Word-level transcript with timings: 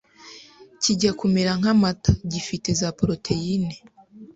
kijya 0.81 1.11
kumera 1.19 1.51
nk’amata 1.59 2.11
gifite 2.31 2.69
za 2.79 2.89
Poroteyine 2.97 3.75